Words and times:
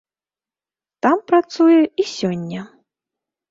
Там 1.07 1.17
працуе 1.33 1.77
і 1.77 2.03
сёння. 2.17 2.61